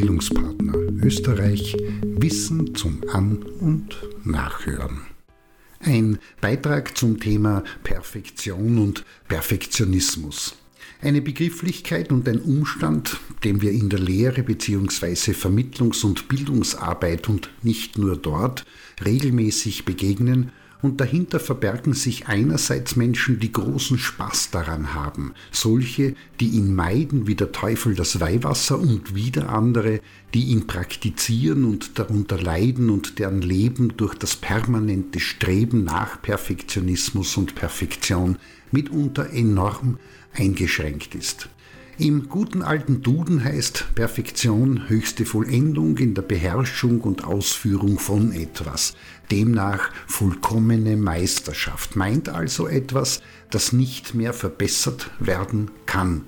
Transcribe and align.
Bildungspartner 0.00 0.72
Österreich 1.02 1.76
Wissen 2.02 2.74
zum 2.74 3.02
An- 3.12 3.42
und 3.60 3.94
Nachhören. 4.24 5.02
Ein 5.78 6.18
Beitrag 6.40 6.96
zum 6.96 7.20
Thema 7.20 7.64
Perfektion 7.84 8.78
und 8.78 9.04
Perfektionismus. 9.28 10.56
Eine 11.02 11.20
Begrifflichkeit 11.20 12.12
und 12.12 12.26
ein 12.30 12.40
Umstand, 12.40 13.20
dem 13.44 13.60
wir 13.60 13.72
in 13.72 13.90
der 13.90 13.98
Lehre 13.98 14.42
bzw. 14.42 15.34
Vermittlungs- 15.34 16.02
und 16.02 16.28
Bildungsarbeit 16.28 17.28
und 17.28 17.50
nicht 17.62 17.98
nur 17.98 18.16
dort 18.16 18.64
regelmäßig 19.04 19.84
begegnen 19.84 20.50
und 20.82 21.00
dahinter 21.00 21.40
verbergen 21.40 21.92
sich 21.92 22.26
einerseits 22.28 22.96
Menschen, 22.96 23.38
die 23.38 23.52
großen 23.52 23.98
Spaß 23.98 24.50
daran 24.50 24.94
haben, 24.94 25.34
solche, 25.50 26.14
die 26.40 26.48
ihn 26.48 26.74
meiden 26.74 27.26
wie 27.26 27.34
der 27.34 27.52
Teufel 27.52 27.94
das 27.94 28.20
Weihwasser 28.20 28.78
und 28.78 29.14
wieder 29.14 29.50
andere, 29.50 30.00
die 30.34 30.44
ihn 30.44 30.66
praktizieren 30.66 31.64
und 31.64 31.98
darunter 31.98 32.40
leiden 32.40 32.90
und 32.90 33.18
deren 33.18 33.42
Leben 33.42 33.96
durch 33.96 34.14
das 34.14 34.36
permanente 34.36 35.20
Streben 35.20 35.84
nach 35.84 36.22
Perfektionismus 36.22 37.36
und 37.36 37.54
Perfektion 37.54 38.38
mitunter 38.70 39.30
enorm 39.32 39.98
eingeschränkt 40.32 41.14
ist. 41.14 41.48
Im 41.98 42.28
guten 42.28 42.62
alten 42.62 43.02
Duden 43.02 43.44
heißt 43.44 43.94
Perfektion 43.94 44.88
höchste 44.88 45.26
Vollendung 45.26 45.98
in 45.98 46.14
der 46.14 46.22
Beherrschung 46.22 47.02
und 47.02 47.24
Ausführung 47.24 47.98
von 47.98 48.32
etwas. 48.32 48.94
Demnach 49.30 49.90
vollkommene 50.06 50.96
Meisterschaft. 50.96 51.96
Meint 51.96 52.28
also 52.28 52.66
etwas, 52.66 53.20
das 53.50 53.72
nicht 53.72 54.14
mehr 54.14 54.32
verbessert 54.32 55.10
werden 55.18 55.70
kann. 55.86 56.22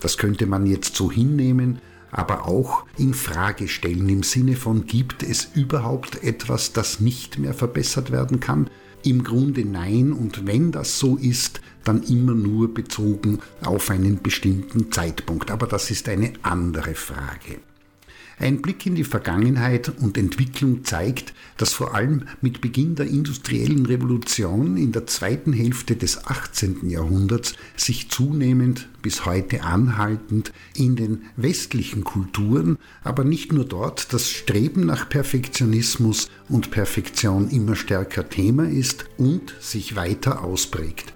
Das 0.00 0.16
könnte 0.16 0.46
man 0.46 0.66
jetzt 0.66 0.94
so 0.94 1.10
hinnehmen, 1.10 1.80
aber 2.12 2.46
auch 2.46 2.84
in 2.96 3.12
Frage 3.12 3.68
stellen 3.68 4.08
im 4.08 4.22
Sinne 4.22 4.56
von 4.56 4.86
gibt 4.86 5.22
es 5.22 5.48
überhaupt 5.54 6.22
etwas, 6.22 6.72
das 6.72 7.00
nicht 7.00 7.38
mehr 7.38 7.54
verbessert 7.54 8.12
werden 8.12 8.40
kann? 8.40 8.70
Im 9.06 9.22
Grunde 9.22 9.64
nein 9.64 10.12
und 10.12 10.48
wenn 10.48 10.72
das 10.72 10.98
so 10.98 11.16
ist, 11.16 11.60
dann 11.84 12.02
immer 12.02 12.34
nur 12.34 12.74
bezogen 12.74 13.38
auf 13.62 13.88
einen 13.90 14.20
bestimmten 14.20 14.90
Zeitpunkt. 14.90 15.52
Aber 15.52 15.68
das 15.68 15.92
ist 15.92 16.08
eine 16.08 16.32
andere 16.42 16.96
Frage. 16.96 17.60
Ein 18.38 18.60
Blick 18.60 18.84
in 18.84 18.94
die 18.94 19.04
Vergangenheit 19.04 19.90
und 19.98 20.18
Entwicklung 20.18 20.84
zeigt, 20.84 21.32
dass 21.56 21.72
vor 21.72 21.94
allem 21.94 22.24
mit 22.42 22.60
Beginn 22.60 22.94
der 22.94 23.06
industriellen 23.06 23.86
Revolution 23.86 24.76
in 24.76 24.92
der 24.92 25.06
zweiten 25.06 25.54
Hälfte 25.54 25.96
des 25.96 26.26
18. 26.26 26.90
Jahrhunderts 26.90 27.54
sich 27.76 28.10
zunehmend 28.10 28.90
bis 29.00 29.24
heute 29.24 29.62
anhaltend 29.62 30.52
in 30.74 30.96
den 30.96 31.22
westlichen 31.36 32.04
Kulturen, 32.04 32.76
aber 33.02 33.24
nicht 33.24 33.54
nur 33.54 33.64
dort, 33.64 34.12
das 34.12 34.28
Streben 34.28 34.84
nach 34.84 35.08
Perfektionismus 35.08 36.28
und 36.50 36.70
Perfektion 36.70 37.48
immer 37.48 37.74
stärker 37.74 38.28
Thema 38.28 38.68
ist 38.68 39.06
und 39.16 39.54
sich 39.60 39.96
weiter 39.96 40.44
ausprägt 40.44 41.15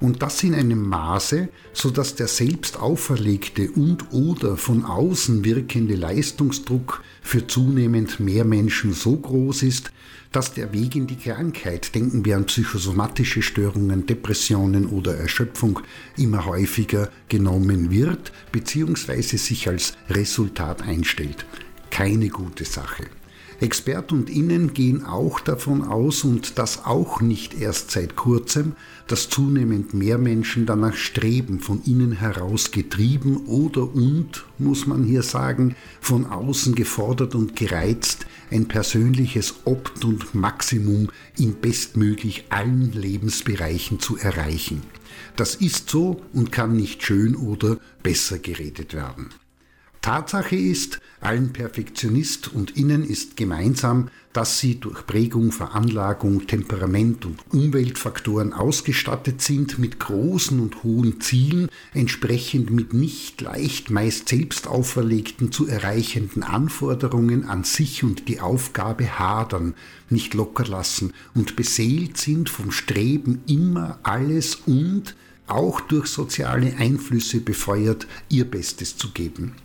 und 0.00 0.22
das 0.22 0.42
in 0.42 0.54
einem 0.54 0.88
Maße, 0.88 1.48
so 1.72 1.90
dass 1.90 2.14
der 2.14 2.28
selbst 2.28 2.78
auferlegte 2.78 3.70
und 3.70 4.12
oder 4.12 4.56
von 4.56 4.84
außen 4.84 5.44
wirkende 5.44 5.94
Leistungsdruck 5.94 7.02
für 7.22 7.46
zunehmend 7.46 8.20
mehr 8.20 8.44
Menschen 8.44 8.92
so 8.92 9.16
groß 9.16 9.62
ist, 9.62 9.92
dass 10.32 10.54
der 10.54 10.72
Weg 10.72 10.94
in 10.94 11.06
die 11.06 11.16
Krankheit, 11.16 11.94
denken 11.94 12.24
wir 12.24 12.36
an 12.36 12.46
psychosomatische 12.46 13.42
Störungen, 13.42 14.06
Depressionen 14.06 14.86
oder 14.86 15.16
Erschöpfung, 15.16 15.80
immer 16.16 16.46
häufiger 16.46 17.10
genommen 17.28 17.90
wird 17.90 18.32
bzw. 18.52 19.22
sich 19.36 19.68
als 19.68 19.94
Resultat 20.08 20.82
einstellt. 20.82 21.44
Keine 21.90 22.28
gute 22.28 22.64
Sache. 22.64 23.06
Expert 23.60 24.10
und 24.10 24.30
Innen 24.30 24.72
gehen 24.72 25.04
auch 25.04 25.38
davon 25.38 25.82
aus, 25.82 26.24
und 26.24 26.58
das 26.58 26.86
auch 26.86 27.20
nicht 27.20 27.52
erst 27.52 27.90
seit 27.90 28.16
kurzem, 28.16 28.72
dass 29.06 29.28
zunehmend 29.28 29.92
mehr 29.92 30.16
Menschen 30.16 30.64
danach 30.64 30.94
streben, 30.94 31.60
von 31.60 31.82
innen 31.84 32.12
heraus 32.12 32.70
getrieben 32.70 33.44
oder 33.46 33.94
und, 33.94 34.46
muss 34.58 34.86
man 34.86 35.04
hier 35.04 35.22
sagen, 35.22 35.76
von 36.00 36.24
außen 36.24 36.74
gefordert 36.74 37.34
und 37.34 37.54
gereizt, 37.54 38.24
ein 38.50 38.66
persönliches 38.66 39.56
Opt 39.66 40.06
und 40.06 40.34
Maximum 40.34 41.10
in 41.36 41.60
bestmöglich 41.60 42.44
allen 42.48 42.92
Lebensbereichen 42.92 44.00
zu 44.00 44.16
erreichen. 44.16 44.82
Das 45.36 45.54
ist 45.54 45.90
so 45.90 46.22
und 46.32 46.50
kann 46.50 46.76
nicht 46.76 47.02
schön 47.02 47.36
oder 47.36 47.78
besser 48.02 48.38
geredet 48.38 48.94
werden. 48.94 49.28
Tatsache 50.02 50.56
ist, 50.56 50.98
allen 51.20 51.52
Perfektionist 51.52 52.48
und 52.54 52.74
Innen 52.74 53.04
ist 53.04 53.36
gemeinsam, 53.36 54.08
dass 54.32 54.58
sie 54.58 54.80
durch 54.80 55.04
Prägung, 55.06 55.52
Veranlagung, 55.52 56.46
Temperament 56.46 57.26
und 57.26 57.38
Umweltfaktoren 57.50 58.54
ausgestattet 58.54 59.42
sind 59.42 59.78
mit 59.78 60.00
großen 60.00 60.58
und 60.58 60.84
hohen 60.84 61.20
Zielen, 61.20 61.68
entsprechend 61.92 62.70
mit 62.70 62.94
nicht 62.94 63.42
leicht 63.42 63.90
meist 63.90 64.30
selbst 64.30 64.68
auferlegten 64.68 65.52
zu 65.52 65.66
erreichenden 65.66 66.44
Anforderungen 66.44 67.44
an 67.44 67.64
sich 67.64 68.02
und 68.02 68.26
die 68.28 68.40
Aufgabe 68.40 69.18
hadern, 69.18 69.74
nicht 70.08 70.32
locker 70.32 70.64
lassen 70.64 71.12
und 71.34 71.56
beseelt 71.56 72.16
sind 72.16 72.48
vom 72.48 72.72
Streben 72.72 73.42
immer 73.46 73.98
alles 74.02 74.54
und 74.66 75.14
auch 75.46 75.80
durch 75.82 76.06
soziale 76.06 76.76
Einflüsse 76.78 77.40
befeuert, 77.40 78.06
ihr 78.30 78.50
Bestes 78.50 78.96
zu 78.96 79.10
geben. 79.10 79.56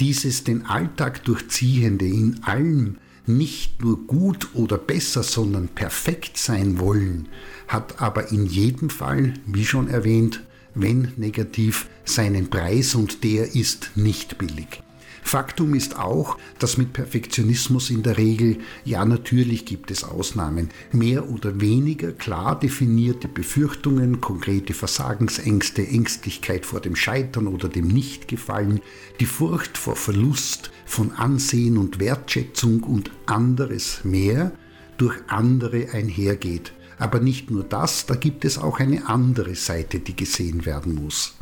Dieses 0.00 0.44
den 0.44 0.66
Alltag 0.66 1.24
durchziehende 1.24 2.06
in 2.06 2.42
allem 2.42 2.96
nicht 3.26 3.82
nur 3.82 4.06
gut 4.06 4.48
oder 4.54 4.78
besser, 4.78 5.22
sondern 5.22 5.68
perfekt 5.68 6.38
sein 6.38 6.78
wollen, 6.78 7.28
hat 7.68 8.00
aber 8.00 8.32
in 8.32 8.46
jedem 8.46 8.90
Fall, 8.90 9.34
wie 9.46 9.64
schon 9.64 9.88
erwähnt, 9.88 10.42
wenn 10.74 11.12
negativ, 11.16 11.86
seinen 12.04 12.48
Preis 12.48 12.94
und 12.94 13.24
der 13.24 13.54
ist 13.54 13.90
nicht 13.94 14.38
billig. 14.38 14.82
Faktum 15.22 15.74
ist 15.74 15.98
auch, 15.98 16.38
dass 16.58 16.76
mit 16.76 16.92
Perfektionismus 16.92 17.90
in 17.90 18.02
der 18.02 18.18
Regel, 18.18 18.58
ja 18.84 19.04
natürlich 19.04 19.64
gibt 19.64 19.90
es 19.90 20.04
Ausnahmen, 20.04 20.70
mehr 20.92 21.30
oder 21.30 21.60
weniger 21.60 22.12
klar 22.12 22.58
definierte 22.58 23.28
Befürchtungen, 23.28 24.20
konkrete 24.20 24.74
Versagensängste, 24.74 25.86
Ängstlichkeit 25.86 26.66
vor 26.66 26.80
dem 26.80 26.96
Scheitern 26.96 27.46
oder 27.46 27.68
dem 27.68 27.88
Nichtgefallen, 27.88 28.80
die 29.20 29.26
Furcht 29.26 29.78
vor 29.78 29.96
Verlust 29.96 30.70
von 30.86 31.12
Ansehen 31.12 31.78
und 31.78 32.00
Wertschätzung 32.00 32.82
und 32.82 33.10
anderes 33.26 34.00
mehr 34.04 34.52
durch 34.96 35.16
andere 35.28 35.90
einhergeht. 35.92 36.72
Aber 36.98 37.20
nicht 37.20 37.50
nur 37.50 37.64
das, 37.64 38.04
da 38.04 38.14
gibt 38.14 38.44
es 38.44 38.58
auch 38.58 38.78
eine 38.78 39.08
andere 39.08 39.54
Seite, 39.54 40.00
die 40.00 40.14
gesehen 40.14 40.66
werden 40.66 40.94
muss. 40.94 41.34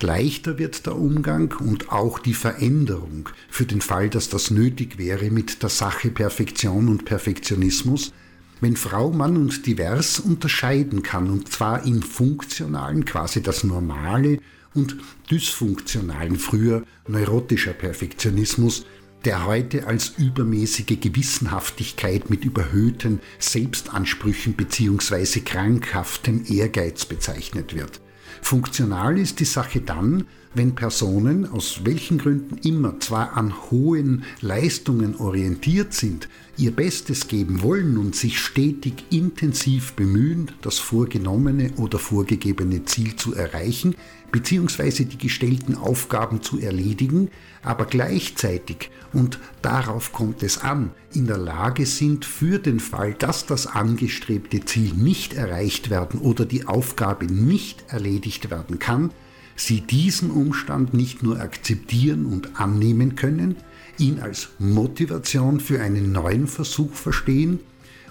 Leichter 0.00 0.58
wird 0.58 0.86
der 0.86 0.96
Umgang 0.96 1.54
und 1.60 1.90
auch 1.90 2.18
die 2.18 2.34
Veränderung 2.34 3.28
für 3.48 3.64
den 3.64 3.80
Fall, 3.80 4.10
dass 4.10 4.28
das 4.28 4.50
nötig 4.50 4.98
wäre 4.98 5.30
mit 5.30 5.62
der 5.62 5.70
Sache 5.70 6.10
Perfektion 6.10 6.88
und 6.88 7.04
Perfektionismus, 7.04 8.12
wenn 8.60 8.76
Frau, 8.76 9.10
Mann 9.12 9.36
und 9.36 9.66
divers 9.66 10.20
unterscheiden 10.20 11.02
kann, 11.02 11.30
und 11.30 11.50
zwar 11.50 11.84
im 11.86 12.02
funktionalen, 12.02 13.04
quasi 13.04 13.42
das 13.42 13.64
Normale, 13.64 14.38
und 14.74 14.96
dysfunktionalen, 15.30 16.36
früher 16.36 16.84
neurotischer 17.06 17.72
Perfektionismus, 17.72 18.84
der 19.24 19.46
heute 19.46 19.86
als 19.86 20.14
übermäßige 20.18 21.00
Gewissenhaftigkeit 21.00 22.28
mit 22.28 22.44
überhöhten 22.44 23.20
Selbstansprüchen 23.38 24.54
bzw. 24.54 25.40
krankhaftem 25.40 26.44
Ehrgeiz 26.46 27.06
bezeichnet 27.06 27.74
wird. 27.74 28.00
Funktional 28.42 29.18
ist 29.18 29.40
die 29.40 29.44
Sache 29.44 29.80
dann, 29.80 30.26
wenn 30.54 30.74
Personen, 30.74 31.50
aus 31.50 31.80
welchen 31.84 32.18
Gründen 32.18 32.58
immer, 32.58 32.98
zwar 33.00 33.36
an 33.36 33.52
hohen 33.70 34.24
Leistungen 34.40 35.16
orientiert 35.16 35.92
sind, 35.92 36.28
ihr 36.56 36.70
Bestes 36.70 37.26
geben 37.26 37.62
wollen 37.62 37.98
und 37.98 38.14
sich 38.14 38.38
stetig 38.38 39.04
intensiv 39.10 39.94
bemühen, 39.94 40.52
das 40.62 40.78
vorgenommene 40.78 41.72
oder 41.76 41.98
vorgegebene 41.98 42.84
Ziel 42.84 43.16
zu 43.16 43.34
erreichen, 43.34 43.96
beziehungsweise 44.30 45.04
die 45.06 45.18
gestellten 45.18 45.74
Aufgaben 45.74 46.42
zu 46.42 46.58
erledigen, 46.58 47.30
aber 47.62 47.86
gleichzeitig, 47.86 48.90
und 49.12 49.38
darauf 49.62 50.12
kommt 50.12 50.42
es 50.42 50.58
an, 50.58 50.90
in 51.12 51.26
der 51.26 51.38
Lage 51.38 51.86
sind, 51.86 52.24
für 52.24 52.58
den 52.58 52.80
Fall, 52.80 53.14
dass 53.14 53.46
das 53.46 53.66
angestrebte 53.66 54.64
Ziel 54.64 54.92
nicht 54.94 55.34
erreicht 55.34 55.90
werden 55.90 56.20
oder 56.20 56.46
die 56.46 56.66
Aufgabe 56.66 57.26
nicht 57.26 57.84
erledigt 57.88 58.50
werden 58.50 58.78
kann, 58.78 59.10
sie 59.56 59.80
diesen 59.80 60.30
Umstand 60.30 60.94
nicht 60.94 61.22
nur 61.22 61.40
akzeptieren 61.40 62.26
und 62.26 62.60
annehmen 62.60 63.16
können, 63.16 63.56
ihn 63.98 64.20
als 64.20 64.48
Motivation 64.58 65.60
für 65.60 65.80
einen 65.80 66.12
neuen 66.12 66.46
Versuch 66.46 66.94
verstehen 66.94 67.60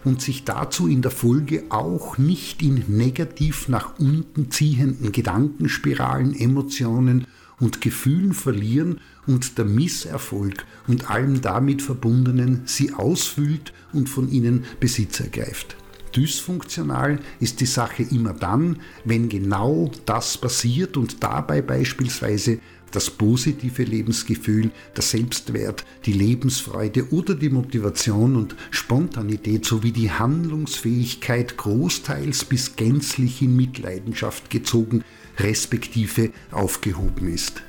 und 0.03 0.21
sich 0.21 0.43
dazu 0.43 0.87
in 0.87 1.01
der 1.01 1.11
Folge 1.11 1.63
auch 1.69 2.17
nicht 2.17 2.61
in 2.61 2.83
negativ 2.87 3.67
nach 3.67 3.99
unten 3.99 4.51
ziehenden 4.51 5.11
Gedankenspiralen, 5.11 6.35
Emotionen 6.35 7.27
und 7.59 7.81
Gefühlen 7.81 8.33
verlieren 8.33 8.99
und 9.27 9.57
der 9.57 9.65
Misserfolg 9.65 10.65
und 10.87 11.09
allem 11.09 11.41
damit 11.41 11.81
verbundenen 11.81 12.63
sie 12.65 12.93
ausfüllt 12.93 13.73
und 13.93 14.09
von 14.09 14.29
ihnen 14.29 14.65
Besitz 14.79 15.19
ergreift. 15.19 15.77
Dysfunktional 16.15 17.19
ist 17.39 17.59
die 17.59 17.65
Sache 17.65 18.03
immer 18.03 18.33
dann, 18.33 18.79
wenn 19.03 19.29
genau 19.29 19.91
das 20.05 20.37
passiert 20.37 20.97
und 20.97 21.23
dabei 21.23 21.61
beispielsweise 21.61 22.59
das 22.93 23.09
positive 23.09 23.83
Lebensgefühl, 23.83 24.71
der 24.95 25.03
Selbstwert, 25.03 25.83
die 26.05 26.13
Lebensfreude 26.13 27.11
oder 27.11 27.33
die 27.35 27.49
Motivation 27.49 28.35
und 28.35 28.55
Spontanität 28.71 29.65
sowie 29.65 29.91
die 29.91 30.11
Handlungsfähigkeit 30.11 31.57
großteils 31.57 32.45
bis 32.45 32.75
gänzlich 32.75 33.41
in 33.41 33.55
Mitleidenschaft 33.55 34.49
gezogen, 34.49 35.03
respektive 35.39 36.31
aufgehoben 36.51 37.33
ist. 37.33 37.63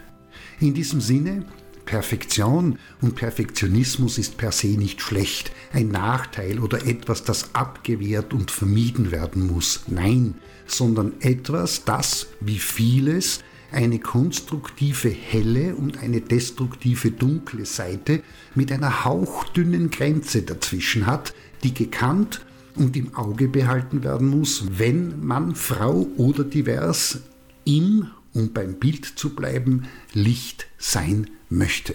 In 0.61 0.75
diesem 0.75 1.01
Sinne 1.01 1.47
Perfektion 1.85 2.79
und 3.01 3.15
Perfektionismus 3.15 4.19
ist 4.19 4.37
per 4.37 4.53
se 4.53 4.69
nicht 4.69 5.01
schlecht, 5.01 5.53
ein 5.73 5.89
Nachteil 5.89 6.59
oder 6.59 6.87
etwas, 6.87 7.25
das 7.25 7.55
abgewehrt 7.55 8.33
und 8.33 8.51
vermieden 8.51 9.11
werden 9.11 9.47
muss. 9.47 9.85
Nein, 9.87 10.35
sondern 10.67 11.13
etwas, 11.21 11.85
das, 11.85 12.29
wie 12.41 12.59
vieles, 12.59 13.41
eine 13.73 13.99
konstruktive 13.99 15.09
helle 15.09 15.75
und 15.75 15.99
eine 15.99 16.21
destruktive 16.21 17.11
dunkle 17.11 17.67
Seite 17.67 18.23
mit 18.55 18.71
einer 18.71 19.05
hauchdünnen 19.05 19.91
Grenze 19.91 20.43
dazwischen 20.43 21.07
hat, 21.07 21.35
die 21.65 21.75
gekannt 21.75 22.45
und 22.77 22.97
im 22.97 23.15
Auge 23.15 23.49
behalten 23.49 24.05
werden 24.05 24.29
muss, 24.29 24.65
wenn 24.79 25.25
man 25.25 25.55
Frau 25.55 26.07
oder 26.17 26.45
divers 26.45 27.21
im, 27.65 28.09
um 28.35 28.53
beim 28.53 28.75
Bild 28.75 29.05
zu 29.07 29.35
bleiben, 29.35 29.89
Licht 30.13 30.67
sein 30.79 31.31
möchte. 31.49 31.95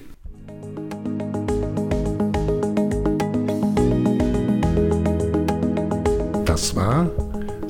Das 6.45 6.75
war 6.75 7.05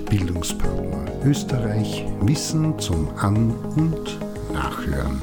Bildungspartner 0.10 1.26
Österreich 1.26 2.06
Wissen 2.22 2.80
zum 2.80 3.10
An- 3.18 3.54
und 3.76 4.20
Nachhören. 4.54 5.22